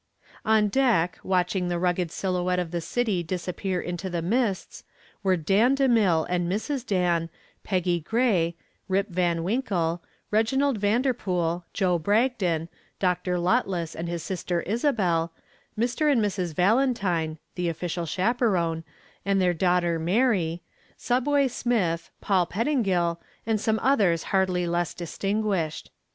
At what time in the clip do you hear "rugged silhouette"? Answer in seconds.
1.77-2.57